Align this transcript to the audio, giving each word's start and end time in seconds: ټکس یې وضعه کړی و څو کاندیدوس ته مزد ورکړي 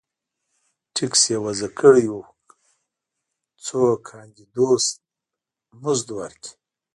ټکس 0.95 1.21
یې 1.31 1.37
وضعه 1.45 1.69
کړی 1.79 2.05
و 2.15 2.19
څو 3.65 3.79
کاندیدوس 4.07 4.85
ته 4.95 5.01
مزد 5.83 6.07
ورکړي 6.19 6.51